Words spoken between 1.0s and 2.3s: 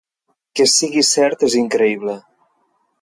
cert és increïble.